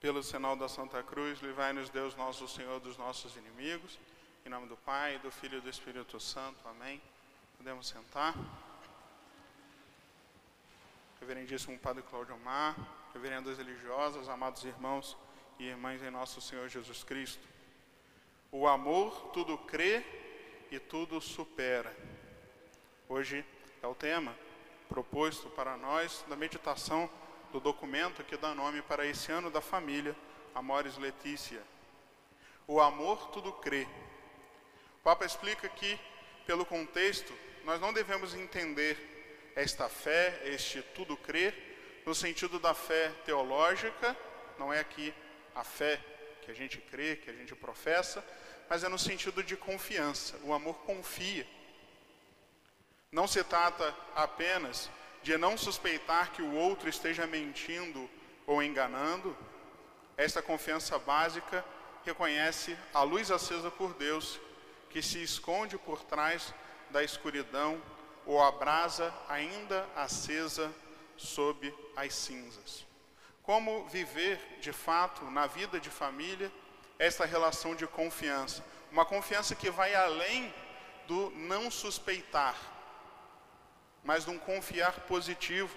Pelo 0.00 0.22
sinal 0.22 0.56
da 0.56 0.66
Santa 0.66 1.02
Cruz, 1.02 1.42
livrai-nos 1.42 1.90
Deus 1.90 2.16
nosso 2.16 2.48
Senhor 2.48 2.80
dos 2.80 2.96
nossos 2.96 3.36
inimigos. 3.36 3.98
Em 4.46 4.48
nome 4.48 4.66
do 4.66 4.74
Pai, 4.78 5.18
do 5.18 5.30
Filho 5.30 5.58
e 5.58 5.60
do 5.60 5.68
Espírito 5.68 6.18
Santo. 6.18 6.66
Amém. 6.66 7.02
Podemos 7.58 7.86
sentar. 7.86 8.34
Reverendíssimo 11.20 11.78
Padre 11.78 12.02
Cláudio 12.04 12.34
Mar, 12.38 12.74
reverendas 13.12 13.58
religiosas, 13.58 14.26
amados 14.30 14.64
irmãos 14.64 15.18
e 15.58 15.64
irmãs 15.64 16.02
em 16.02 16.10
nosso 16.10 16.40
Senhor 16.40 16.66
Jesus 16.70 17.04
Cristo. 17.04 17.46
O 18.50 18.66
amor 18.66 19.28
tudo 19.34 19.58
crê 19.58 20.02
e 20.70 20.78
tudo 20.78 21.20
supera. 21.20 21.94
Hoje 23.06 23.44
é 23.82 23.86
o 23.86 23.94
tema 23.94 24.34
proposto 24.88 25.50
para 25.50 25.76
nós 25.76 26.24
da 26.26 26.36
meditação 26.36 27.10
do 27.52 27.60
documento 27.60 28.22
que 28.24 28.36
dá 28.36 28.54
nome 28.54 28.80
para 28.82 29.06
esse 29.06 29.30
ano 29.32 29.50
da 29.50 29.60
família, 29.60 30.16
Amores 30.54 30.96
Letícia. 30.96 31.62
O 32.66 32.80
amor 32.80 33.30
tudo 33.30 33.52
crê. 33.52 33.86
O 35.00 35.02
Papa 35.02 35.24
explica 35.24 35.68
que, 35.68 35.98
pelo 36.46 36.64
contexto, 36.64 37.32
nós 37.64 37.80
não 37.80 37.92
devemos 37.92 38.34
entender 38.34 39.52
esta 39.56 39.88
fé, 39.88 40.40
este 40.44 40.80
tudo 40.82 41.16
crer, 41.16 42.02
no 42.06 42.14
sentido 42.14 42.58
da 42.58 42.72
fé 42.72 43.10
teológica, 43.24 44.16
não 44.58 44.72
é 44.72 44.80
aqui 44.80 45.12
a 45.54 45.64
fé 45.64 46.00
que 46.42 46.50
a 46.50 46.54
gente 46.54 46.78
crê, 46.78 47.16
que 47.16 47.30
a 47.30 47.32
gente 47.32 47.54
professa, 47.54 48.24
mas 48.68 48.84
é 48.84 48.88
no 48.88 48.98
sentido 48.98 49.42
de 49.42 49.56
confiança. 49.56 50.38
O 50.44 50.52
amor 50.52 50.74
confia. 50.84 51.46
Não 53.10 53.26
se 53.26 53.42
trata 53.42 53.94
apenas 54.14 54.88
de 55.22 55.36
não 55.36 55.56
suspeitar 55.56 56.32
que 56.32 56.42
o 56.42 56.54
outro 56.54 56.88
esteja 56.88 57.26
mentindo 57.26 58.08
ou 58.46 58.62
enganando, 58.62 59.36
esta 60.16 60.42
confiança 60.42 60.98
básica 60.98 61.64
reconhece 62.04 62.76
a 62.92 63.02
luz 63.02 63.30
acesa 63.30 63.70
por 63.70 63.94
Deus, 63.94 64.40
que 64.88 65.02
se 65.02 65.22
esconde 65.22 65.78
por 65.78 66.02
trás 66.02 66.52
da 66.90 67.02
escuridão 67.02 67.80
ou 68.26 68.42
a 68.42 68.50
brasa 68.50 69.14
ainda 69.28 69.88
acesa 69.96 70.72
sob 71.16 71.74
as 71.96 72.14
cinzas. 72.14 72.86
Como 73.42 73.86
viver 73.88 74.38
de 74.60 74.72
fato 74.72 75.24
na 75.24 75.46
vida 75.46 75.80
de 75.80 75.90
família 75.90 76.50
esta 76.98 77.24
relação 77.24 77.74
de 77.74 77.86
confiança? 77.86 78.64
Uma 78.90 79.04
confiança 79.04 79.54
que 79.54 79.70
vai 79.70 79.94
além 79.94 80.52
do 81.06 81.30
não 81.30 81.70
suspeitar, 81.70 82.56
mas 84.04 84.24
de 84.24 84.30
um 84.30 84.38
confiar 84.38 85.00
positivo. 85.00 85.74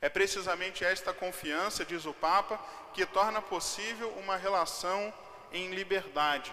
É 0.00 0.08
precisamente 0.08 0.84
esta 0.84 1.12
confiança, 1.12 1.84
diz 1.84 2.04
o 2.06 2.12
Papa, 2.12 2.58
que 2.92 3.06
torna 3.06 3.40
possível 3.40 4.10
uma 4.18 4.36
relação 4.36 5.12
em 5.52 5.70
liberdade. 5.70 6.52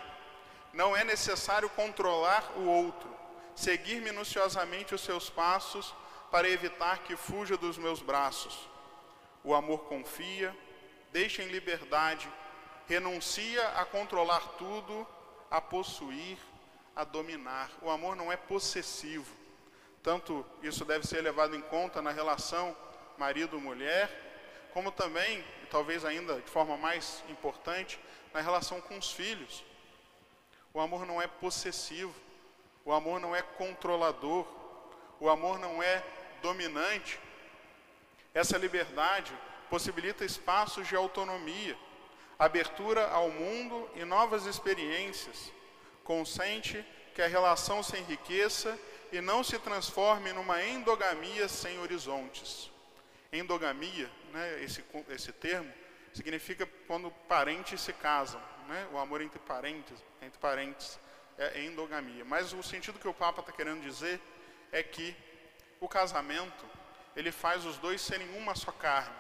Não 0.71 0.95
é 0.95 1.03
necessário 1.03 1.69
controlar 1.69 2.51
o 2.57 2.65
outro, 2.65 3.09
seguir 3.55 4.01
minuciosamente 4.01 4.93
os 4.93 5.01
seus 5.01 5.29
passos 5.29 5.93
para 6.29 6.47
evitar 6.47 6.99
que 6.99 7.15
fuja 7.15 7.57
dos 7.57 7.77
meus 7.77 8.01
braços. 8.01 8.69
O 9.43 9.53
amor 9.53 9.79
confia, 9.85 10.55
deixa 11.11 11.41
em 11.41 11.47
liberdade, 11.47 12.29
renuncia 12.87 13.67
a 13.69 13.85
controlar 13.85 14.41
tudo, 14.57 15.07
a 15.49 15.59
possuir, 15.59 16.37
a 16.95 17.03
dominar. 17.03 17.71
O 17.81 17.89
amor 17.89 18.15
não 18.15 18.31
é 18.31 18.37
possessivo. 18.37 19.39
Tanto 20.02 20.45
isso 20.61 20.86
deve 20.86 21.05
ser 21.05 21.22
levado 21.22 21.55
em 21.55 21.61
conta 21.61 22.02
na 22.02 22.11
relação 22.11 22.76
marido-mulher, 23.17 24.10
como 24.73 24.92
também, 24.92 25.43
e 25.61 25.65
talvez 25.65 26.05
ainda 26.05 26.39
de 26.39 26.49
forma 26.49 26.77
mais 26.77 27.23
importante, 27.30 27.99
na 28.33 28.39
relação 28.39 28.80
com 28.80 28.98
os 28.98 29.11
filhos. 29.11 29.64
O 30.73 30.80
amor 30.80 31.05
não 31.05 31.21
é 31.21 31.27
possessivo, 31.27 32.14
o 32.86 32.93
amor 32.93 33.20
não 33.20 33.36
é 33.36 33.42
controlador, 33.42 34.48
o 35.20 35.30
amor 35.30 35.59
não 35.59 35.83
é 35.83 36.04
dominante. 36.42 37.20
Essa 38.33 38.58
liberdade 38.58 39.33
possibilita 39.70 40.23
espaços 40.23 40.88
de 40.88 40.95
autonomia, 40.95 41.77
abertura 42.38 43.08
ao 43.09 43.30
mundo 43.30 43.89
e 43.95 44.05
novas 44.05 44.45
experiências. 44.45 45.52
Consente 46.04 46.86
que 47.14 47.21
a 47.21 47.27
relação 47.27 47.83
se 47.83 47.98
enriqueça 47.98 48.80
e 49.11 49.21
não 49.21 49.43
se 49.43 49.58
transforme 49.59 50.31
numa 50.33 50.64
endogamia 50.64 51.47
sem 51.47 51.80
horizontes. 51.80 52.71
Endogamia, 53.31 54.09
né, 54.31 54.64
esse, 54.64 54.83
esse 55.09 55.31
termo, 55.31 55.71
significa 56.14 56.67
quando 56.87 57.11
parentes 57.27 57.81
se 57.81 57.93
casam, 57.93 58.42
né, 58.67 58.87
o 58.92 58.97
amor 58.97 59.21
entre 59.21 59.39
parentes, 59.39 60.03
entre 60.21 60.39
parentes 60.39 60.99
é 61.37 61.64
endogamia. 61.64 62.25
Mas 62.25 62.52
o 62.52 62.61
sentido 62.61 62.99
que 62.99 63.08
o 63.08 63.14
Papa 63.14 63.39
está 63.39 63.52
querendo 63.52 63.81
dizer 63.81 64.20
é 64.71 64.83
que 64.83 65.15
o 65.80 65.87
casamento 65.87 66.65
ele 67.15 67.31
faz 67.31 67.65
os 67.65 67.77
dois 67.77 68.02
serem 68.02 68.30
uma 68.37 68.55
só 68.55 68.71
carne. 68.71 69.15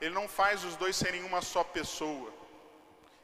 Ele 0.00 0.14
não 0.14 0.28
faz 0.28 0.62
os 0.64 0.76
dois 0.76 0.94
serem 0.94 1.22
uma 1.22 1.40
só 1.40 1.64
pessoa. 1.64 2.32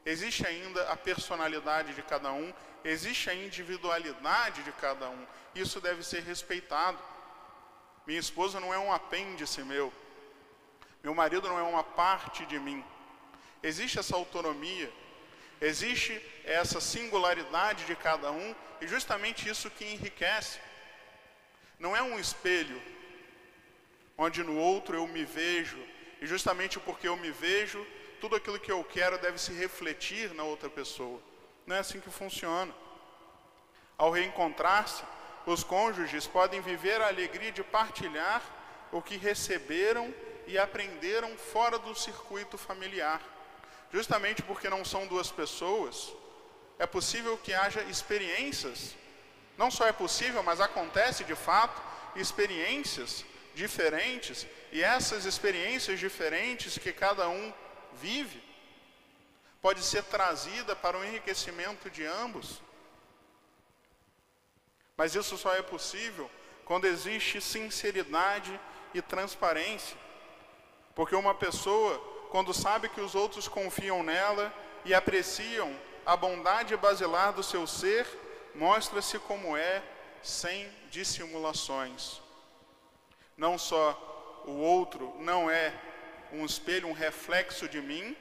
Existe 0.05 0.45
ainda 0.45 0.89
a 0.89 0.97
personalidade 0.97 1.93
de 1.93 2.01
cada 2.01 2.31
um, 2.31 2.53
existe 2.83 3.29
a 3.29 3.35
individualidade 3.35 4.63
de 4.63 4.71
cada 4.73 5.09
um. 5.09 5.27
Isso 5.53 5.79
deve 5.79 6.03
ser 6.03 6.23
respeitado. 6.23 6.97
Minha 8.07 8.19
esposa 8.19 8.59
não 8.59 8.73
é 8.73 8.79
um 8.79 8.91
apêndice 8.91 9.61
meu. 9.63 9.93
Meu 11.03 11.13
marido 11.13 11.47
não 11.47 11.59
é 11.59 11.63
uma 11.63 11.83
parte 11.83 12.45
de 12.45 12.59
mim. 12.59 12.83
Existe 13.61 13.99
essa 13.99 14.15
autonomia, 14.15 14.91
existe 15.59 16.19
essa 16.43 16.81
singularidade 16.81 17.85
de 17.85 17.95
cada 17.95 18.31
um, 18.31 18.55
e 18.79 18.87
justamente 18.87 19.47
isso 19.47 19.69
que 19.69 19.85
enriquece. 19.85 20.59
Não 21.77 21.95
é 21.95 22.01
um 22.01 22.19
espelho 22.19 22.81
onde 24.17 24.43
no 24.43 24.57
outro 24.57 24.95
eu 24.95 25.07
me 25.07 25.23
vejo, 25.23 25.77
e 26.19 26.25
justamente 26.25 26.79
porque 26.79 27.07
eu 27.07 27.17
me 27.17 27.31
vejo, 27.31 27.85
tudo 28.21 28.35
aquilo 28.35 28.59
que 28.59 28.71
eu 28.71 28.83
quero 28.83 29.17
deve 29.17 29.39
se 29.39 29.51
refletir 29.51 30.31
na 30.35 30.43
outra 30.43 30.69
pessoa. 30.69 31.19
Não 31.65 31.75
é 31.75 31.79
assim 31.79 31.99
que 31.99 32.11
funciona. 32.11 32.71
Ao 33.97 34.11
reencontrar-se, 34.11 35.03
os 35.45 35.63
cônjuges 35.63 36.27
podem 36.27 36.61
viver 36.61 37.01
a 37.01 37.07
alegria 37.07 37.51
de 37.51 37.63
partilhar 37.63 38.41
o 38.91 39.01
que 39.01 39.17
receberam 39.17 40.13
e 40.45 40.55
aprenderam 40.57 41.35
fora 41.35 41.79
do 41.79 41.95
circuito 41.95 42.59
familiar. 42.59 43.19
Justamente 43.91 44.43
porque 44.43 44.69
não 44.69 44.85
são 44.85 45.07
duas 45.07 45.31
pessoas, 45.31 46.13
é 46.77 46.85
possível 46.85 47.37
que 47.39 47.53
haja 47.53 47.81
experiências. 47.83 48.95
Não 49.57 49.71
só 49.71 49.87
é 49.87 49.91
possível, 49.91 50.43
mas 50.43 50.61
acontece 50.61 51.23
de 51.23 51.35
fato, 51.35 51.81
experiências 52.15 53.25
diferentes, 53.55 54.47
e 54.71 54.81
essas 54.81 55.25
experiências 55.25 55.99
diferentes 55.99 56.77
que 56.77 56.93
cada 56.93 57.27
um 57.27 57.53
vive, 57.93 58.43
pode 59.61 59.83
ser 59.83 60.03
trazida 60.03 60.75
para 60.75 60.97
o 60.97 61.03
enriquecimento 61.03 61.89
de 61.89 62.05
ambos. 62.05 62.61
Mas 64.97 65.15
isso 65.15 65.37
só 65.37 65.55
é 65.55 65.61
possível 65.61 66.29
quando 66.65 66.85
existe 66.85 67.41
sinceridade 67.41 68.59
e 68.93 69.01
transparência. 69.01 69.97
Porque 70.93 71.15
uma 71.15 71.33
pessoa, 71.33 71.97
quando 72.29 72.53
sabe 72.53 72.89
que 72.89 73.01
os 73.01 73.15
outros 73.15 73.47
confiam 73.47 74.03
nela 74.03 74.53
e 74.83 74.93
apreciam 74.93 75.75
a 76.05 76.15
bondade 76.15 76.75
basilar 76.75 77.33
do 77.33 77.43
seu 77.43 77.65
ser, 77.65 78.07
mostra-se 78.55 79.17
como 79.19 79.55
é, 79.55 79.83
sem 80.21 80.69
dissimulações. 80.89 82.21
Não 83.37 83.57
só 83.57 84.43
o 84.45 84.51
outro 84.51 85.15
não 85.19 85.49
é 85.49 85.73
um 86.31 86.45
espelho, 86.45 86.87
um 86.87 86.93
reflexo 86.93 87.67
de 87.67 87.81
mim, 87.81 88.15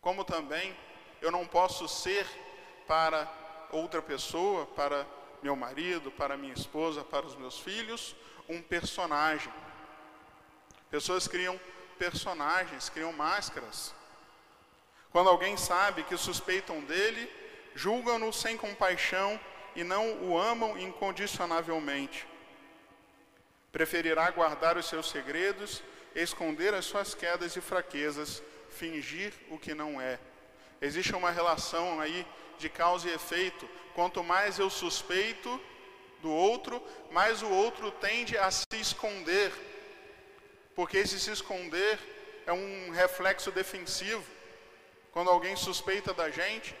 como 0.00 0.24
também 0.24 0.76
eu 1.20 1.30
não 1.30 1.46
posso 1.46 1.88
ser 1.88 2.26
para 2.86 3.28
outra 3.70 4.00
pessoa, 4.00 4.66
para 4.66 5.06
meu 5.42 5.54
marido, 5.54 6.10
para 6.10 6.36
minha 6.36 6.54
esposa, 6.54 7.04
para 7.04 7.26
os 7.26 7.36
meus 7.36 7.58
filhos, 7.58 8.14
um 8.48 8.62
personagem. 8.62 9.52
Pessoas 10.90 11.28
criam 11.28 11.60
personagens, 11.98 12.88
criam 12.88 13.12
máscaras. 13.12 13.94
Quando 15.10 15.28
alguém 15.28 15.56
sabe 15.56 16.04
que 16.04 16.16
suspeitam 16.16 16.80
dele, 16.80 17.30
julgam-no 17.74 18.32
sem 18.32 18.56
compaixão 18.56 19.38
e 19.74 19.84
não 19.84 20.22
o 20.24 20.38
amam 20.38 20.78
incondicionavelmente. 20.78 22.26
Preferirá 23.78 24.28
guardar 24.32 24.76
os 24.76 24.86
seus 24.86 25.08
segredos, 25.08 25.84
esconder 26.12 26.74
as 26.74 26.84
suas 26.84 27.14
quedas 27.14 27.54
e 27.54 27.60
fraquezas, 27.60 28.42
fingir 28.70 29.32
o 29.50 29.56
que 29.56 29.72
não 29.72 30.00
é. 30.00 30.18
Existe 30.82 31.14
uma 31.14 31.30
relação 31.30 32.00
aí 32.00 32.26
de 32.58 32.68
causa 32.68 33.08
e 33.08 33.14
efeito. 33.14 33.70
Quanto 33.94 34.24
mais 34.24 34.58
eu 34.58 34.68
suspeito 34.68 35.60
do 36.20 36.28
outro, 36.28 36.82
mais 37.12 37.40
o 37.40 37.48
outro 37.48 37.92
tende 37.92 38.36
a 38.36 38.50
se 38.50 38.66
esconder. 38.72 39.52
Porque 40.74 40.96
esse 40.96 41.20
se 41.20 41.30
esconder 41.30 42.00
é 42.46 42.52
um 42.52 42.90
reflexo 42.90 43.52
defensivo. 43.52 44.24
Quando 45.12 45.30
alguém 45.30 45.54
suspeita 45.54 46.12
da 46.12 46.30
gente, 46.30 46.74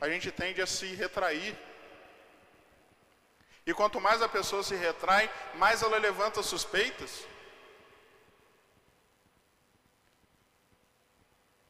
a 0.00 0.08
gente 0.08 0.32
tende 0.32 0.62
a 0.62 0.66
se 0.66 0.86
retrair. 0.86 1.54
E 3.66 3.74
quanto 3.74 4.00
mais 4.00 4.22
a 4.22 4.28
pessoa 4.28 4.62
se 4.62 4.74
retrai, 4.74 5.30
mais 5.54 5.82
ela 5.82 5.98
levanta 5.98 6.42
suspeitas. 6.42 7.24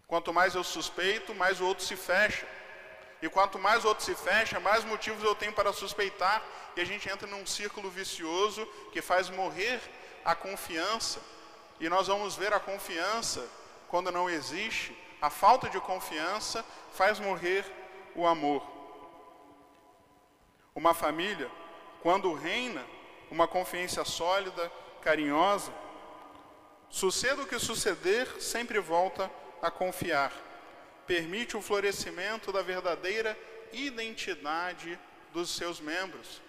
Quanto 0.07 0.33
mais 0.33 0.55
eu 0.55 0.65
suspeito, 0.65 1.35
mais 1.35 1.61
o 1.61 1.67
outro 1.67 1.85
se 1.85 1.97
fecha. 1.97 2.47
E 3.23 3.29
quanto 3.29 3.59
mais 3.59 3.85
o 3.85 3.89
outro 3.89 4.05
se 4.05 4.15
fecha, 4.15 4.59
mais 4.59 4.83
motivos 4.85 5.23
eu 5.23 5.35
tenho 5.35 5.53
para 5.53 5.73
suspeitar. 5.73 6.43
E 6.77 6.81
a 6.81 6.85
gente 6.85 7.09
entra 7.09 7.29
num 7.29 7.47
círculo 7.47 7.91
vicioso 7.91 8.67
que 8.93 9.03
faz 9.03 9.29
morrer 9.29 9.81
a 10.25 10.35
confiança. 10.35 11.21
E 11.79 11.89
nós 11.89 12.07
vamos 12.07 12.35
ver 12.35 12.53
a 12.53 12.61
confiança 12.61 13.47
quando 13.89 14.11
não 14.11 14.29
existe. 14.29 14.97
A 15.21 15.29
falta 15.29 15.69
de 15.69 15.79
confiança 15.81 16.65
faz 16.93 17.21
morrer 17.21 17.65
o 18.15 18.27
amor. 18.27 18.67
Uma 20.75 20.95
família, 20.95 21.51
quando 22.02 22.32
reina 22.32 22.85
uma 23.31 23.47
confiança 23.47 24.05
sólida, 24.05 24.70
carinhosa, 25.02 25.73
suceda 26.88 27.43
o 27.43 27.47
que 27.47 27.58
suceder, 27.58 28.26
sempre 28.41 28.79
volta 28.81 29.31
a 29.62 29.70
confiar. 29.70 30.32
Permite 31.06 31.56
o 31.56 31.62
florescimento 31.62 32.52
da 32.52 32.62
verdadeira 32.62 33.38
identidade 33.73 34.99
dos 35.32 35.50
seus 35.50 35.81
membros, 35.81 36.41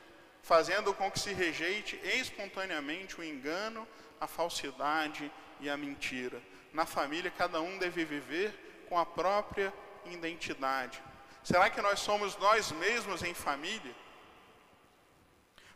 fazendo 0.42 0.94
com 0.94 1.12
que 1.12 1.20
se 1.20 1.34
rejeite 1.34 2.00
espontaneamente 2.04 3.20
o 3.20 3.24
engano, 3.24 3.88
a 4.20 4.28
falsidade 4.28 5.32
e 5.60 5.70
a 5.70 5.78
mentira. 5.78 6.42
Na 6.74 6.86
família, 6.86 7.32
cada 7.36 7.62
um 7.62 7.78
deve 7.78 8.06
viver 8.06 8.86
com 8.88 8.98
a 8.98 9.06
própria 9.06 9.74
identidade. 10.06 11.02
Será 11.44 11.70
que 11.70 11.82
nós 11.82 12.00
somos 12.00 12.36
nós 12.38 12.72
mesmos 12.72 13.24
em 13.24 13.34
família? 13.34 13.96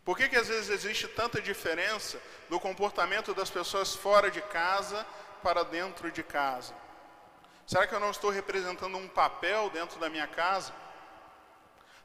Por 0.05 0.15
que, 0.15 0.29
que 0.29 0.35
às 0.35 0.47
vezes 0.47 0.69
existe 0.69 1.07
tanta 1.07 1.41
diferença 1.41 2.21
do 2.47 2.59
comportamento 2.59 3.33
das 3.33 3.49
pessoas 3.49 3.95
fora 3.95 4.29
de 4.29 4.39
casa 4.39 5.03
para 5.41 5.63
dentro 5.63 6.11
de 6.11 6.21
casa? 6.21 6.75
Será 7.65 7.87
que 7.87 7.95
eu 7.95 7.99
não 7.99 8.11
estou 8.11 8.29
representando 8.29 8.95
um 8.95 9.07
papel 9.07 9.71
dentro 9.71 9.99
da 9.99 10.07
minha 10.07 10.27
casa? 10.27 10.71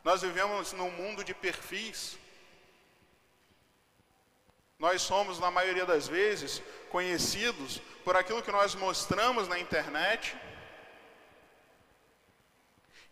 Nós 0.03 0.23
vivemos 0.23 0.73
num 0.73 0.91
mundo 0.91 1.23
de 1.23 1.35
perfis. 1.35 2.19
Nós 4.79 5.03
somos, 5.03 5.39
na 5.39 5.51
maioria 5.51 5.85
das 5.85 6.09
vezes, 6.09 6.63
conhecidos 6.89 7.83
por 8.03 8.17
aquilo 8.17 8.43
que 8.43 8.51
nós 8.51 8.75
mostramos 8.75 9.47
na 9.47 9.59
internet. 9.59 10.35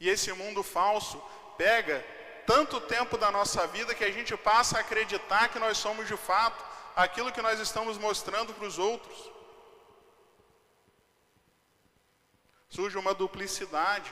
E 0.01 0.09
esse 0.09 0.33
mundo 0.33 0.63
falso 0.63 1.23
pega 1.59 2.03
tanto 2.49 2.81
tempo 2.81 3.19
da 3.19 3.31
nossa 3.31 3.67
vida 3.67 3.95
que 3.95 4.03
a 4.03 4.11
gente 4.11 4.35
passa 4.35 4.79
a 4.79 4.81
acreditar 4.81 5.51
que 5.51 5.59
nós 5.59 5.77
somos 5.77 6.09
de 6.09 6.17
fato 6.17 6.65
aquilo 6.97 7.31
que 7.31 7.43
nós 7.43 7.61
estamos 7.61 7.99
mostrando 7.99 8.55
para 8.55 8.67
os 8.67 8.79
outros. 8.79 9.19
Surge 12.71 12.97
uma 12.97 13.13
duplicidade. 13.13 14.11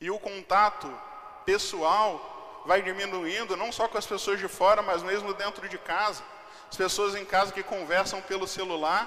E 0.00 0.10
o 0.10 0.18
contato 0.18 0.90
pessoal 1.44 2.62
vai 2.64 2.80
diminuindo, 2.80 3.54
não 3.54 3.70
só 3.70 3.86
com 3.86 3.98
as 3.98 4.06
pessoas 4.06 4.40
de 4.40 4.48
fora, 4.48 4.80
mas 4.80 5.02
mesmo 5.02 5.34
dentro 5.34 5.68
de 5.68 5.76
casa. 5.76 6.22
As 6.70 6.76
pessoas 6.76 7.14
em 7.16 7.24
casa 7.26 7.52
que 7.52 7.62
conversam 7.62 8.22
pelo 8.22 8.46
celular, 8.46 9.06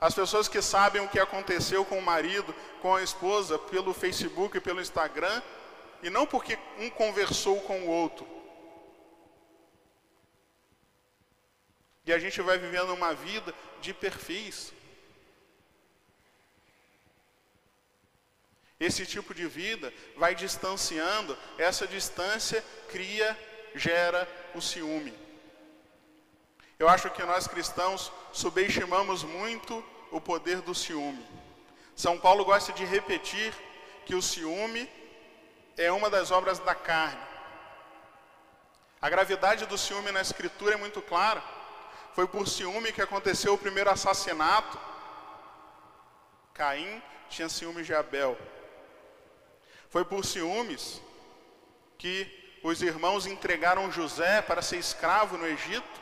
as 0.00 0.14
pessoas 0.14 0.46
que 0.46 0.62
sabem 0.62 1.02
o 1.02 1.08
que 1.08 1.18
aconteceu 1.18 1.84
com 1.84 1.98
o 1.98 2.02
marido, 2.02 2.54
com 2.80 2.94
a 2.94 3.02
esposa, 3.02 3.58
pelo 3.58 3.92
Facebook 3.92 4.60
pelo 4.60 4.80
Instagram, 4.80 5.42
e 6.02 6.10
não 6.10 6.26
porque 6.26 6.58
um 6.78 6.90
conversou 6.90 7.60
com 7.62 7.80
o 7.80 7.88
outro. 7.88 8.26
E 12.06 12.12
a 12.12 12.18
gente 12.18 12.40
vai 12.40 12.56
vivendo 12.58 12.94
uma 12.94 13.12
vida 13.12 13.54
de 13.80 13.92
perfis. 13.92 14.72
Esse 18.80 19.04
tipo 19.04 19.34
de 19.34 19.46
vida 19.46 19.92
vai 20.16 20.34
distanciando, 20.34 21.36
essa 21.58 21.86
distância 21.86 22.64
cria, 22.88 23.36
gera 23.74 24.26
o 24.54 24.60
ciúme. 24.60 25.12
Eu 26.78 26.88
acho 26.88 27.10
que 27.10 27.22
nós 27.24 27.48
cristãos 27.48 28.12
subestimamos 28.32 29.24
muito 29.24 29.84
o 30.12 30.20
poder 30.20 30.60
do 30.60 30.74
ciúme. 30.74 31.26
São 31.96 32.18
Paulo 32.18 32.44
gosta 32.44 32.72
de 32.72 32.84
repetir 32.84 33.52
que 34.06 34.14
o 34.14 34.22
ciúme 34.22 34.88
é 35.78 35.92
uma 35.92 36.10
das 36.10 36.30
obras 36.30 36.58
da 36.58 36.74
carne. 36.74 37.20
A 39.00 39.08
gravidade 39.08 39.64
do 39.64 39.78
ciúme 39.78 40.10
na 40.10 40.20
Escritura 40.20 40.74
é 40.74 40.76
muito 40.76 41.00
clara. 41.00 41.42
Foi 42.14 42.26
por 42.26 42.48
ciúme 42.48 42.92
que 42.92 43.00
aconteceu 43.00 43.54
o 43.54 43.58
primeiro 43.58 43.88
assassinato. 43.88 44.78
Caim 46.52 47.00
tinha 47.30 47.48
ciúmes 47.48 47.86
de 47.86 47.94
Abel. 47.94 48.36
Foi 49.88 50.04
por 50.04 50.24
ciúmes 50.24 51.00
que 51.96 52.58
os 52.62 52.82
irmãos 52.82 53.24
entregaram 53.24 53.90
José 53.92 54.42
para 54.42 54.60
ser 54.60 54.78
escravo 54.78 55.36
no 55.36 55.46
Egito. 55.46 56.00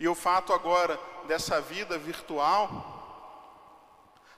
E 0.00 0.08
o 0.08 0.14
fato 0.14 0.54
agora 0.54 0.98
dessa 1.26 1.60
vida 1.60 1.98
virtual, 1.98 2.95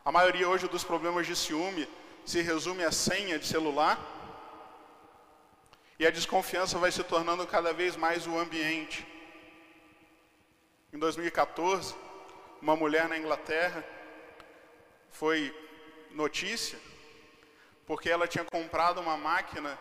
a 0.09 0.11
maioria 0.11 0.49
hoje 0.49 0.67
dos 0.67 0.83
problemas 0.83 1.27
de 1.27 1.37
ciúme 1.37 1.87
se 2.25 2.41
resume 2.41 2.83
à 2.83 2.91
senha 2.91 3.39
de 3.39 3.45
celular. 3.45 4.01
E 5.99 6.07
a 6.07 6.11
desconfiança 6.11 6.79
vai 6.79 6.91
se 6.91 7.05
tornando 7.05 7.47
cada 7.47 7.75
vez 7.75 7.95
mais 7.95 8.27
o 8.27 8.39
ambiente. 8.39 9.07
Em 10.95 10.99
2014, 10.99 11.95
uma 12.63 12.75
mulher 12.75 13.07
na 13.07 13.19
Inglaterra 13.19 13.85
foi 15.11 15.55
notícia 16.12 16.79
porque 17.87 18.09
ela 18.09 18.27
tinha 18.27 18.47
comprado 18.47 19.03
uma 19.03 19.19
máquina 19.19 19.79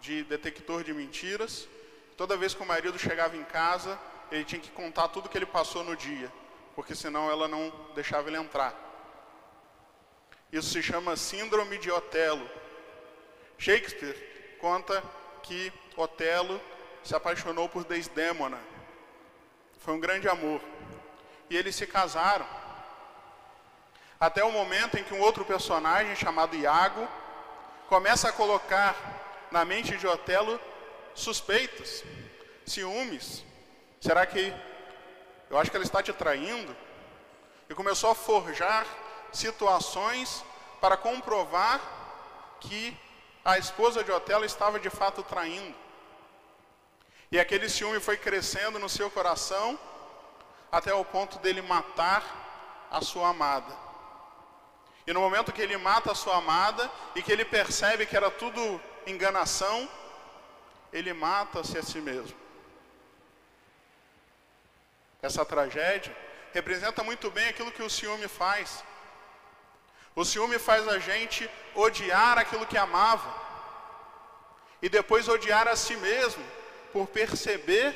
de 0.00 0.22
detector 0.22 0.84
de 0.84 0.94
mentiras. 0.94 1.68
Toda 2.16 2.36
vez 2.36 2.54
que 2.54 2.62
o 2.62 2.66
marido 2.66 2.96
chegava 3.00 3.36
em 3.36 3.42
casa, 3.42 3.98
ele 4.30 4.44
tinha 4.44 4.60
que 4.60 4.70
contar 4.70 5.08
tudo 5.08 5.28
que 5.28 5.36
ele 5.36 5.44
passou 5.44 5.82
no 5.82 5.96
dia, 5.96 6.32
porque 6.76 6.94
senão 6.94 7.28
ela 7.28 7.48
não 7.48 7.72
deixava 7.96 8.28
ele 8.28 8.36
entrar. 8.36 8.85
Isso 10.52 10.70
se 10.70 10.82
chama 10.82 11.16
Síndrome 11.16 11.78
de 11.78 11.90
Otelo. 11.90 12.48
Shakespeare 13.58 14.16
conta 14.60 15.02
que 15.42 15.72
Otelo 15.96 16.60
se 17.02 17.14
apaixonou 17.14 17.68
por 17.68 17.84
Desdémona. 17.84 18.58
Foi 19.78 19.94
um 19.94 20.00
grande 20.00 20.28
amor. 20.28 20.60
E 21.48 21.56
eles 21.56 21.74
se 21.76 21.86
casaram. 21.86 22.46
Até 24.18 24.42
o 24.44 24.50
momento 24.50 24.98
em 24.98 25.04
que 25.04 25.14
um 25.14 25.20
outro 25.20 25.44
personagem 25.44 26.16
chamado 26.16 26.56
Iago 26.56 27.06
começa 27.88 28.28
a 28.28 28.32
colocar 28.32 29.48
na 29.50 29.64
mente 29.64 29.96
de 29.96 30.06
Otelo 30.06 30.60
suspeitas, 31.14 32.02
ciúmes, 32.64 33.44
Será 34.06 34.24
que 34.24 34.52
eu 35.50 35.58
acho 35.58 35.70
que 35.70 35.76
ela 35.76 35.84
está 35.84 36.02
te 36.02 36.12
traindo? 36.12 36.76
E 37.68 37.74
começou 37.74 38.10
a 38.10 38.14
forjar 38.14 38.86
situações 39.32 40.44
para 40.80 40.96
comprovar 40.96 41.80
que 42.60 42.96
a 43.44 43.58
esposa 43.58 44.02
de 44.02 44.10
Otelo 44.10 44.44
estava 44.44 44.78
de 44.78 44.90
fato 44.90 45.22
traindo. 45.22 45.74
E 47.30 47.38
aquele 47.38 47.68
ciúme 47.68 48.00
foi 48.00 48.16
crescendo 48.16 48.78
no 48.78 48.88
seu 48.88 49.10
coração 49.10 49.78
até 50.70 50.92
o 50.94 51.04
ponto 51.04 51.38
dele 51.38 51.62
matar 51.62 52.88
a 52.90 53.00
sua 53.00 53.28
amada. 53.28 53.74
E 55.06 55.12
no 55.12 55.20
momento 55.20 55.52
que 55.52 55.62
ele 55.62 55.76
mata 55.76 56.12
a 56.12 56.14
sua 56.14 56.36
amada 56.36 56.90
e 57.14 57.22
que 57.22 57.30
ele 57.30 57.44
percebe 57.44 58.06
que 58.06 58.16
era 58.16 58.30
tudo 58.30 58.80
enganação, 59.06 59.88
ele 60.92 61.12
mata-se 61.12 61.78
a 61.78 61.82
si 61.82 62.00
mesmo. 62.00 62.36
Essa 65.22 65.44
tragédia 65.44 66.16
representa 66.52 67.02
muito 67.04 67.30
bem 67.30 67.48
aquilo 67.48 67.72
que 67.72 67.82
o 67.82 67.90
ciúme 67.90 68.26
faz. 68.26 68.84
O 70.20 70.24
ciúme 70.24 70.58
faz 70.58 70.88
a 70.88 70.98
gente 70.98 71.48
odiar 71.74 72.38
aquilo 72.38 72.66
que 72.66 72.78
amava 72.78 73.30
e 74.80 74.88
depois 74.88 75.28
odiar 75.28 75.68
a 75.68 75.76
si 75.76 75.94
mesmo 75.96 76.42
por 76.90 77.06
perceber 77.06 77.94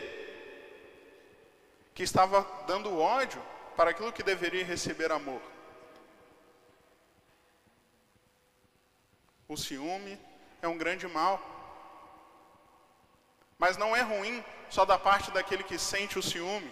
que 1.95 2.03
estava 2.03 2.47
dando 2.67 2.99
ódio 2.99 3.43
para 3.75 3.91
aquilo 3.91 4.13
que 4.13 4.23
deveria 4.23 4.63
receber 4.63 5.11
amor. 5.11 5.41
O 9.49 9.57
ciúme 9.57 10.21
é 10.61 10.69
um 10.69 10.77
grande 10.77 11.09
mal. 11.09 11.41
Mas 13.59 13.79
não 13.79 13.97
é 13.97 14.03
ruim 14.03 14.45
só 14.69 14.85
da 14.85 14.99
parte 14.99 15.31
daquele 15.31 15.65
que 15.65 15.79
sente 15.79 16.19
o 16.19 16.23
ciúme. 16.23 16.71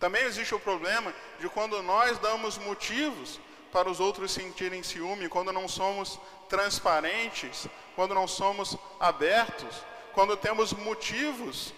Também 0.00 0.24
existe 0.24 0.54
o 0.54 0.58
problema 0.58 1.14
de 1.38 1.46
quando 1.50 1.82
nós 1.82 2.18
damos 2.18 2.56
motivos 2.56 3.38
para 3.70 3.88
os 3.88 4.00
outros 4.00 4.32
sentirem 4.32 4.82
ciúme, 4.82 5.28
quando 5.28 5.52
não 5.52 5.68
somos 5.68 6.18
transparentes, 6.48 7.68
quando 7.94 8.14
não 8.14 8.26
somos 8.26 8.78
abertos, 8.98 9.84
quando 10.14 10.38
temos 10.38 10.72
motivos 10.72 11.74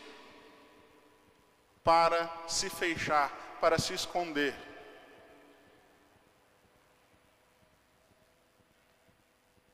para 1.83 2.31
se 2.47 2.71
fechar, 2.71 3.59
para 3.61 3.77
se 3.77 3.93
esconder. 3.93 4.55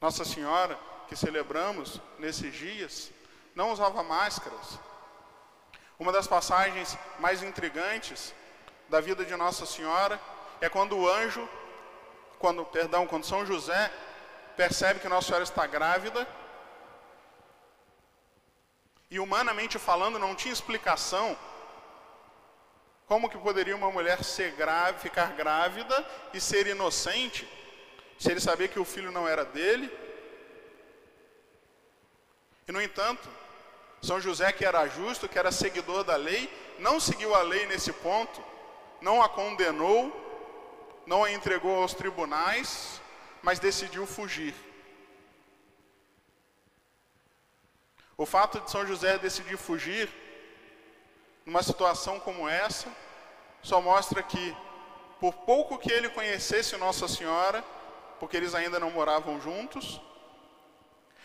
Nossa 0.01 0.25
Senhora, 0.25 0.79
que 1.07 1.15
celebramos 1.15 2.01
nesses 2.19 2.55
dias, 2.55 3.11
não 3.55 3.73
usava 3.73 4.03
máscaras. 4.03 4.79
Uma 5.99 6.13
das 6.13 6.29
passagens 6.29 6.97
mais 7.19 7.43
intrigantes 7.43 8.33
da 8.89 9.01
vida 9.01 9.25
de 9.25 9.35
Nossa 9.35 9.67
Senhora 9.67 10.21
é 10.61 10.69
quando 10.69 10.97
o 10.97 11.09
anjo, 11.09 11.49
quando, 12.39 12.65
perdão, 12.65 13.07
quando 13.07 13.27
São 13.27 13.45
José 13.45 13.93
percebe 14.57 15.01
que 15.01 15.09
Nossa 15.09 15.27
Senhora 15.27 15.45
está 15.45 15.67
grávida, 15.67 16.27
e 19.11 19.19
humanamente 19.19 19.79
falando 19.79 20.19
não 20.19 20.35
tinha 20.35 20.53
explicação 20.53 21.37
como 23.07 23.31
que 23.31 23.39
poderia 23.39 23.75
uma 23.75 23.91
mulher 23.91 24.19
grave, 24.57 25.01
ficar 25.01 25.33
grávida 25.33 26.07
e 26.35 26.41
ser 26.41 26.67
inocente, 26.67 27.49
se 28.19 28.31
ele 28.31 28.39
sabia 28.39 28.69
que 28.69 28.79
o 28.79 28.85
filho 28.85 29.11
não 29.11 29.27
era 29.27 29.45
dele? 29.47 29.91
E 32.69 32.71
no 32.71 32.83
entanto, 32.83 33.27
São 34.01 34.21
José, 34.21 34.53
que 34.53 34.65
era 34.65 34.87
justo, 34.87 35.29
que 35.29 35.39
era 35.39 35.51
seguidor 35.51 36.05
da 36.05 36.17
lei, 36.17 36.51
não 36.79 37.01
seguiu 37.01 37.35
a 37.35 37.43
lei 37.43 37.67
nesse 37.67 37.93
ponto, 37.93 38.43
não 39.01 39.23
a 39.23 39.29
condenou, 39.29 40.13
não 41.07 41.25
a 41.25 41.33
entregou 41.33 41.83
aos 41.83 41.95
tribunais, 41.95 43.01
mas 43.43 43.59
decidiu 43.59 44.07
fugir. 44.07 44.55
O 48.17 48.27
fato 48.27 48.61
de 48.61 48.71
São 48.71 48.87
José 48.87 49.19
decidir 49.19 49.57
fugir 49.57 50.09
numa 51.47 51.63
situação 51.63 52.21
como 52.21 52.49
essa, 52.49 52.89
só 53.63 53.81
mostra 53.81 54.23
que, 54.23 54.57
por 55.21 55.33
pouco 55.33 55.79
que 55.79 55.91
ele 55.91 56.09
conhecesse 56.11 56.77
Nossa 56.77 57.09
Senhora, 57.09 57.65
porque 58.21 58.37
eles 58.37 58.55
ainda 58.55 58.79
não 58.79 58.91
moravam 58.91 59.41
juntos, 59.41 60.01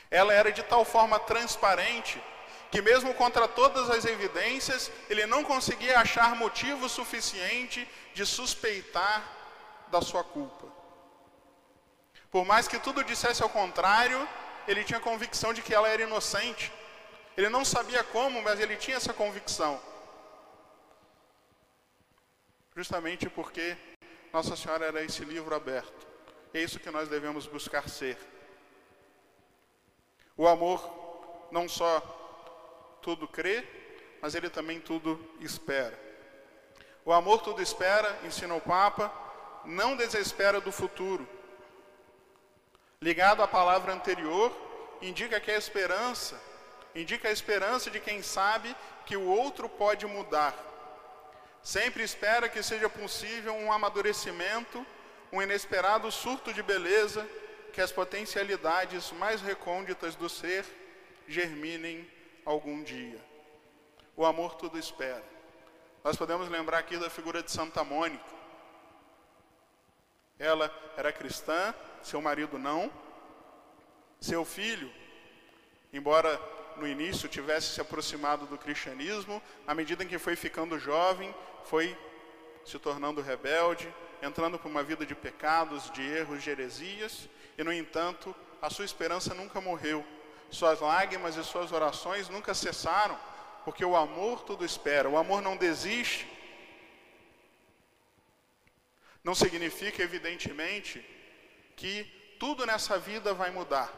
ela 0.10 0.34
era 0.34 0.51
de 0.51 0.63
tal 0.63 0.86
forma 0.86 1.20
transparente 1.20 2.22
que, 2.74 2.82
mesmo 2.82 3.13
contra 3.13 3.48
todas 3.48 3.88
as 3.92 4.03
evidências, 4.03 4.92
ele 5.08 5.27
não 5.27 5.44
conseguia 5.44 6.00
achar 6.00 6.36
motivo 6.36 6.89
suficiente 6.89 7.88
de 8.15 8.25
suspeitar 8.25 9.24
da 9.89 10.01
sua 10.01 10.24
culpa. 10.24 10.65
Por 12.32 12.44
mais 12.44 12.68
que 12.68 12.80
tudo 12.80 13.03
dissesse 13.03 13.44
ao 13.44 13.50
contrário, 13.50 14.27
ele 14.68 14.84
tinha 14.84 15.00
convicção 15.00 15.53
de 15.53 15.62
que 15.62 15.72
ela 15.72 15.88
era 15.88 16.01
inocente. 16.01 16.74
Ele 17.38 17.48
não 17.48 17.63
sabia 17.63 18.03
como, 18.03 18.42
mas 18.42 18.60
ele 18.60 18.75
tinha 18.75 18.98
essa 18.98 19.13
convicção 19.13 19.80
justamente 22.75 23.30
porque 23.30 23.77
Nossa 24.32 24.56
Senhora 24.56 24.88
era 24.88 25.03
esse 25.03 25.24
livro 25.24 25.53
aberto. 25.53 26.08
É 26.51 26.60
isso 26.60 26.80
que 26.80 26.89
nós 26.89 27.08
devemos 27.08 27.46
buscar 27.46 27.88
ser. 27.88 28.18
O 30.36 30.48
amor 30.48 31.48
não 31.51 31.70
só 31.70 32.23
tudo 33.04 33.28
crê, 33.28 33.64
mas 34.22 34.34
ele 34.34 34.50
também 34.50 34.80
tudo 34.80 35.20
espera. 35.40 35.98
O 37.06 37.14
amor 37.14 37.42
tudo 37.42 37.62
espera, 37.62 38.18
ensina 38.24 38.56
o 38.56 38.62
Papa, 38.62 39.14
não 39.66 39.96
desespera 39.96 40.60
do 40.60 40.72
futuro. 40.72 41.28
Ligado 43.02 43.44
à 43.44 43.48
palavra 43.48 43.94
anterior, 43.94 44.52
indica 45.02 45.40
que 45.40 45.52
a 45.52 45.58
esperança, 45.58 46.42
indica 46.96 47.28
a 47.28 47.32
esperança 47.32 47.92
de 47.92 48.00
quem 48.00 48.24
sabe 48.24 48.76
que 49.06 49.18
o 49.18 49.28
outro 49.28 49.68
pode 49.68 50.06
mudar 50.06 50.56
Sempre 51.64 52.04
espera 52.04 52.50
que 52.50 52.62
seja 52.62 52.90
possível 52.90 53.56
um 53.56 53.72
amadurecimento, 53.72 54.86
um 55.32 55.42
inesperado 55.42 56.12
surto 56.12 56.54
de 56.54 56.62
beleza, 56.62 57.26
que 57.72 57.80
as 57.80 57.90
potencialidades 57.90 59.14
mais 59.14 59.42
recônditas 59.42 60.14
do 60.14 60.28
ser 60.28 60.66
germinem 61.26 62.06
algum 62.46 62.84
dia. 62.84 63.20
O 64.16 64.26
amor 64.26 64.56
tudo 64.56 64.78
espera. 64.78 65.24
Nós 66.04 66.18
podemos 66.18 66.50
lembrar 66.50 66.80
aqui 66.80 66.98
da 66.98 67.10
figura 67.10 67.42
de 67.42 67.52
Santa 67.52 67.84
Mônica. 67.84 68.24
Ela 70.38 70.72
era 70.98 71.14
cristã, 71.14 71.74
seu 72.02 72.22
marido 72.22 72.60
não. 72.60 72.92
Seu 74.20 74.44
filho, 74.46 74.92
embora 75.92 76.40
no 76.78 76.88
início 76.88 77.30
tivesse 77.30 77.74
se 77.74 77.82
aproximado 77.82 78.46
do 78.46 78.58
cristianismo, 78.58 79.42
à 79.66 79.74
medida 79.74 80.04
em 80.04 80.08
que 80.08 80.18
foi 80.18 80.36
ficando 80.36 80.80
jovem, 80.80 81.34
foi 81.66 81.98
se 82.66 82.80
tornando 82.80 83.22
rebelde, 83.22 83.94
entrando 84.22 84.58
por 84.58 84.70
uma 84.70 84.84
vida 84.84 85.06
de 85.06 85.14
pecados, 85.14 85.92
de 85.92 86.02
erros, 86.02 86.42
de 86.42 86.50
heresias, 86.50 87.28
e 87.58 87.64
no 87.64 87.72
entanto, 87.72 88.34
a 88.62 88.70
sua 88.70 88.86
esperança 88.86 89.34
nunca 89.34 89.60
morreu. 89.60 90.06
Suas 90.54 90.80
lágrimas 90.80 91.36
e 91.36 91.44
suas 91.44 91.72
orações 91.72 92.30
nunca 92.30 92.54
cessaram, 92.54 93.18
porque 93.66 93.84
o 93.84 93.96
amor 93.96 94.42
tudo 94.42 94.64
espera, 94.64 95.10
o 95.10 95.18
amor 95.18 95.42
não 95.42 95.58
desiste. 95.58 96.28
Não 99.24 99.34
significa, 99.34 100.04
evidentemente, 100.04 101.00
que 101.76 102.04
tudo 102.40 102.68
nessa 102.68 103.00
vida 103.00 103.34
vai 103.34 103.50
mudar. 103.50 103.90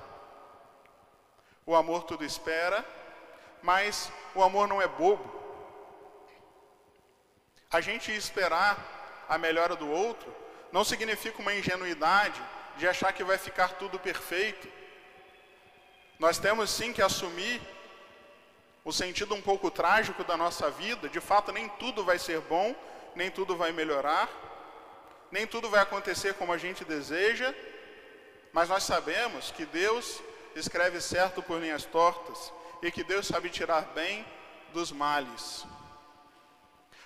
O 1.65 1.75
amor 1.75 2.03
tudo 2.03 2.23
espera, 2.23 2.85
mas 3.61 4.11
o 4.33 4.41
amor 4.41 4.67
não 4.67 4.81
é 4.81 4.87
bobo. 4.87 5.27
A 7.69 7.81
gente 7.81 8.15
esperar 8.15 9.25
a 9.27 9.37
melhora 9.37 9.75
do 9.75 9.89
outro 9.89 10.33
não 10.71 10.85
significa 10.85 11.41
uma 11.41 11.53
ingenuidade 11.53 12.41
de 12.77 12.87
achar 12.87 13.11
que 13.11 13.23
vai 13.23 13.37
ficar 13.37 13.73
tudo 13.73 13.99
perfeito. 13.99 14.84
Nós 16.17 16.37
temos 16.37 16.69
sim 16.69 16.93
que 16.93 17.01
assumir 17.01 17.61
o 18.83 18.91
sentido 18.91 19.33
um 19.35 19.41
pouco 19.41 19.69
trágico 19.69 20.23
da 20.23 20.37
nossa 20.37 20.69
vida. 20.69 21.09
De 21.09 21.19
fato, 21.19 21.51
nem 21.51 21.67
tudo 21.67 22.03
vai 22.03 22.19
ser 22.19 22.39
bom, 22.41 22.75
nem 23.15 23.31
tudo 23.31 23.57
vai 23.57 23.71
melhorar, 23.71 24.29
nem 25.31 25.45
tudo 25.45 25.69
vai 25.69 25.81
acontecer 25.81 26.35
como 26.35 26.53
a 26.53 26.57
gente 26.57 26.85
deseja, 26.85 27.53
mas 28.53 28.69
nós 28.69 28.83
sabemos 28.83 29.51
que 29.51 29.65
Deus 29.65 30.21
escreve 30.55 31.01
certo 31.01 31.41
por 31.41 31.59
linhas 31.59 31.83
tortas 31.83 32.53
e 32.81 32.91
que 32.91 33.03
Deus 33.03 33.27
sabe 33.27 33.49
tirar 33.49 33.81
bem 33.93 34.25
dos 34.71 34.91
males. 34.91 35.65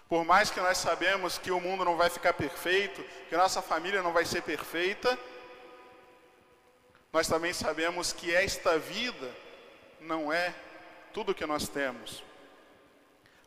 Por 0.08 0.26
mais 0.26 0.52
que 0.52 0.60
nós 0.60 0.78
sabemos 0.78 1.38
que 1.38 1.52
o 1.52 1.60
mundo 1.60 1.86
não 1.86 1.96
vai 1.96 2.10
ficar 2.10 2.34
perfeito, 2.34 3.04
que 3.30 3.38
nossa 3.38 3.62
família 3.62 4.02
não 4.02 4.12
vai 4.12 4.26
ser 4.26 4.42
perfeita, 4.42 5.18
nós 7.12 7.28
também 7.28 7.54
sabemos 7.54 8.14
que 8.14 8.34
esta 8.34 8.78
vida 8.78 9.32
não 10.00 10.32
é 10.32 10.54
tudo 11.14 11.34
que 11.34 11.46
nós 11.46 11.68
temos. 11.68 12.24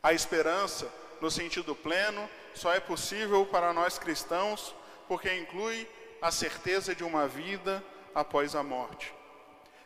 A 0.02 0.12
esperança, 0.12 0.90
no 1.20 1.30
sentido 1.30 1.74
pleno, 1.74 2.28
só 2.54 2.74
é 2.74 2.80
possível 2.80 3.46
para 3.46 3.72
nós 3.72 3.98
cristãos 3.98 4.74
porque 5.06 5.32
inclui 5.34 5.88
a 6.20 6.30
certeza 6.30 6.94
de 6.94 7.04
uma 7.04 7.28
vida 7.28 7.84
após 8.14 8.54
a 8.54 8.62
morte. 8.62 9.14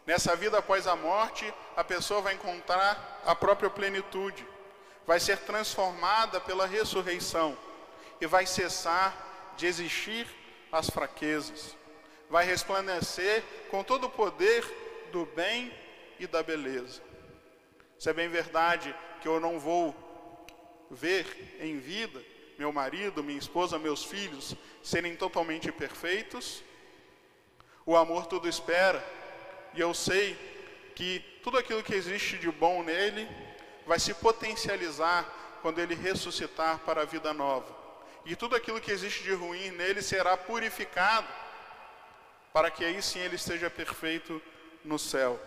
Nessa 0.07 0.35
vida 0.37 0.59
após 0.59 0.87
a 0.87 0.97
morte, 0.97 1.53
a 1.77 1.83
pessoa 1.83 2.21
vai 2.21 2.35
encontrar 2.35 3.23
a 3.25 3.35
própria 3.35 3.69
plenitude 3.69 4.47
vai 5.07 5.21
ser 5.21 5.39
transformada 5.39 6.41
pela 6.41 6.67
ressurreição 6.67 7.57
e 8.21 8.27
vai 8.27 8.45
cessar 8.45 9.55
de 9.57 9.67
existir 9.67 10.27
as 10.73 10.91
fraquezas. 10.91 11.77
Vai 12.29 12.45
resplandecer 12.45 13.43
com 13.71 13.83
todo 13.83 14.05
o 14.05 14.11
poder 14.11 14.65
do 15.13 15.27
bem 15.27 15.73
e 16.19 16.27
da 16.27 16.43
beleza. 16.43 17.03
Se 17.99 18.11
é 18.11 18.13
bem 18.13 18.29
verdade 18.29 18.95
que 19.21 19.29
eu 19.29 19.41
não 19.41 19.59
vou 19.59 19.95
ver 20.91 21.59
em 21.61 21.79
vida 21.79 22.23
meu 22.59 22.73
marido, 22.73 23.23
minha 23.23 23.39
esposa, 23.39 23.79
meus 23.79 24.05
filhos 24.05 24.55
serem 24.83 25.15
totalmente 25.15 25.71
perfeitos, 25.71 26.63
o 27.85 27.97
amor 27.97 28.27
tudo 28.27 28.49
espera, 28.49 29.05
e 29.75 29.81
eu 29.81 29.93
sei 29.93 30.37
que 30.95 31.21
tudo 31.43 31.59
aquilo 31.59 31.83
que 31.83 31.95
existe 31.95 32.39
de 32.39 32.51
bom 32.51 32.83
nele 32.83 33.29
vai 33.87 33.99
se 33.99 34.15
potencializar 34.15 35.25
quando 35.61 35.79
ele 35.79 35.95
ressuscitar 35.95 36.79
para 36.81 37.03
a 37.03 37.05
vida 37.05 37.33
nova. 37.35 37.77
E 38.25 38.35
tudo 38.35 38.57
aquilo 38.57 38.81
que 38.81 38.91
existe 38.91 39.23
de 39.23 39.33
ruim 39.33 39.71
nele 39.73 40.03
será 40.03 40.37
purificado, 40.37 41.29
para 42.57 42.71
que 42.71 42.87
aí 42.87 43.03
sim 43.03 43.19
ele 43.19 43.37
esteja 43.37 43.69
perfeito 43.69 44.41
no 44.83 44.99
céu. 44.99 45.39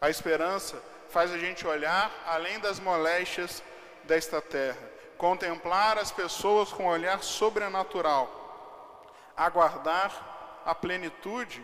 A 0.00 0.08
esperança 0.08 0.80
faz 1.10 1.32
a 1.32 1.36
gente 1.36 1.66
olhar 1.66 2.12
além 2.24 2.60
das 2.60 2.78
moléstias 2.78 3.60
desta 4.04 4.40
terra, 4.40 4.88
contemplar 5.18 5.98
as 5.98 6.12
pessoas 6.12 6.72
com 6.72 6.84
um 6.84 6.90
olhar 6.90 7.24
sobrenatural, 7.24 9.12
aguardar 9.36 10.62
a 10.64 10.72
plenitude 10.72 11.60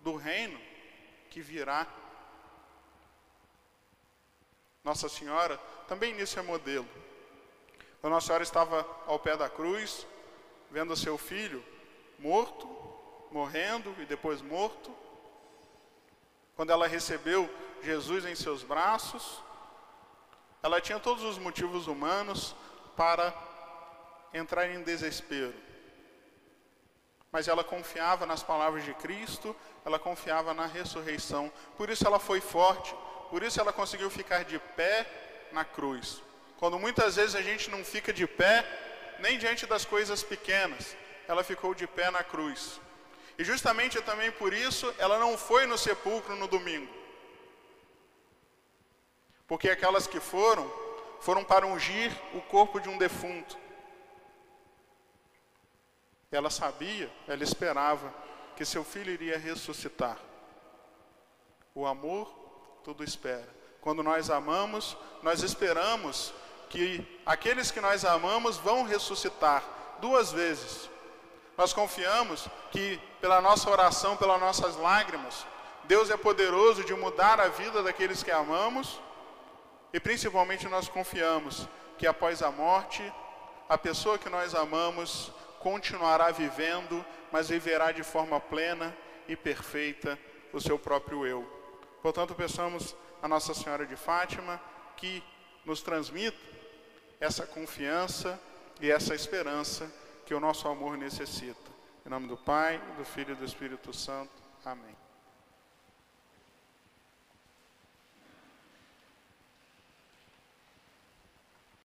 do 0.00 0.16
reino 0.16 0.60
que 1.30 1.40
virá. 1.40 1.86
Nossa 4.84 5.08
Senhora 5.08 5.56
também 5.88 6.12
nisso 6.12 6.38
é 6.38 6.42
modelo. 6.42 6.86
Quando 8.02 8.12
Nossa 8.12 8.26
Senhora 8.26 8.44
estava 8.44 8.86
ao 9.06 9.18
pé 9.18 9.34
da 9.34 9.48
cruz, 9.48 10.06
vendo 10.70 10.94
seu 10.94 11.16
filho 11.16 11.64
morto, 12.18 12.79
morrendo 13.30 13.94
e 13.98 14.04
depois 14.04 14.42
morto, 14.42 14.94
quando 16.56 16.70
ela 16.70 16.86
recebeu 16.86 17.48
Jesus 17.82 18.24
em 18.24 18.34
seus 18.34 18.62
braços, 18.62 19.42
ela 20.62 20.80
tinha 20.80 20.98
todos 20.98 21.24
os 21.24 21.38
motivos 21.38 21.86
humanos 21.86 22.54
para 22.96 23.34
entrar 24.34 24.68
em 24.68 24.82
desespero. 24.82 25.54
Mas 27.32 27.48
ela 27.48 27.64
confiava 27.64 28.26
nas 28.26 28.42
palavras 28.42 28.84
de 28.84 28.92
Cristo, 28.94 29.56
ela 29.84 29.98
confiava 29.98 30.52
na 30.52 30.66
ressurreição. 30.66 31.50
Por 31.76 31.88
isso 31.88 32.06
ela 32.06 32.18
foi 32.18 32.40
forte, 32.40 32.94
por 33.30 33.42
isso 33.42 33.60
ela 33.60 33.72
conseguiu 33.72 34.10
ficar 34.10 34.44
de 34.44 34.58
pé 34.58 35.06
na 35.52 35.64
cruz. 35.64 36.20
Quando 36.58 36.78
muitas 36.78 37.16
vezes 37.16 37.34
a 37.34 37.40
gente 37.40 37.70
não 37.70 37.84
fica 37.84 38.12
de 38.12 38.26
pé, 38.26 38.66
nem 39.20 39.38
diante 39.38 39.64
das 39.64 39.84
coisas 39.84 40.22
pequenas, 40.22 40.94
ela 41.26 41.42
ficou 41.44 41.74
de 41.74 41.86
pé 41.86 42.10
na 42.10 42.22
cruz. 42.22 42.80
E 43.40 43.44
justamente 43.44 43.98
também 44.02 44.30
por 44.30 44.52
isso 44.52 44.94
ela 44.98 45.18
não 45.18 45.38
foi 45.38 45.64
no 45.64 45.78
sepulcro 45.78 46.36
no 46.36 46.46
domingo. 46.46 46.92
Porque 49.48 49.70
aquelas 49.70 50.06
que 50.06 50.20
foram, 50.20 50.70
foram 51.22 51.42
para 51.42 51.66
ungir 51.66 52.14
o 52.34 52.42
corpo 52.42 52.78
de 52.78 52.90
um 52.90 52.98
defunto. 52.98 53.56
Ela 56.30 56.50
sabia, 56.50 57.10
ela 57.26 57.42
esperava 57.42 58.12
que 58.54 58.62
seu 58.66 58.84
filho 58.84 59.10
iria 59.10 59.38
ressuscitar. 59.38 60.18
O 61.74 61.86
amor 61.86 62.28
tudo 62.84 63.02
espera. 63.02 63.48
Quando 63.80 64.02
nós 64.02 64.28
amamos, 64.28 64.98
nós 65.22 65.42
esperamos 65.42 66.34
que 66.68 67.22
aqueles 67.24 67.70
que 67.70 67.80
nós 67.80 68.04
amamos 68.04 68.58
vão 68.58 68.82
ressuscitar 68.82 69.64
duas 69.98 70.30
vezes. 70.30 70.89
Nós 71.60 71.74
confiamos 71.74 72.48
que 72.70 72.98
pela 73.20 73.38
nossa 73.38 73.68
oração, 73.68 74.16
pelas 74.16 74.40
nossas 74.40 74.76
lágrimas, 74.76 75.46
Deus 75.84 76.08
é 76.08 76.16
poderoso 76.16 76.82
de 76.84 76.94
mudar 76.94 77.38
a 77.38 77.48
vida 77.48 77.82
daqueles 77.82 78.22
que 78.22 78.30
amamos 78.30 78.98
e 79.92 80.00
principalmente 80.00 80.66
nós 80.68 80.88
confiamos 80.88 81.68
que 81.98 82.06
após 82.06 82.42
a 82.42 82.50
morte, 82.50 83.02
a 83.68 83.76
pessoa 83.76 84.18
que 84.18 84.30
nós 84.30 84.54
amamos 84.54 85.30
continuará 85.58 86.30
vivendo, 86.30 87.04
mas 87.30 87.50
viverá 87.50 87.92
de 87.92 88.02
forma 88.02 88.40
plena 88.40 88.96
e 89.28 89.36
perfeita 89.36 90.18
o 90.54 90.60
seu 90.62 90.78
próprio 90.78 91.26
eu. 91.26 91.44
Portanto, 92.00 92.34
peçamos 92.34 92.96
a 93.22 93.28
Nossa 93.28 93.52
Senhora 93.52 93.84
de 93.84 93.96
Fátima 93.96 94.58
que 94.96 95.22
nos 95.66 95.82
transmita 95.82 96.38
essa 97.20 97.46
confiança 97.46 98.40
e 98.80 98.90
essa 98.90 99.14
esperança 99.14 99.99
que 100.30 100.34
o 100.36 100.38
nosso 100.38 100.68
amor 100.68 100.96
necessita. 100.96 101.72
Em 102.06 102.08
nome 102.08 102.28
do 102.28 102.36
Pai, 102.36 102.80
do 102.96 103.04
Filho 103.04 103.32
e 103.32 103.34
do 103.34 103.44
Espírito 103.44 103.92
Santo. 103.92 104.30
Amém. 104.64 104.94